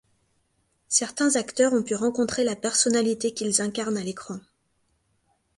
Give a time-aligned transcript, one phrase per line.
[0.87, 4.39] Certains acteurs ont pu rencontrer la personnalité qu'ils incarnent à l'écran.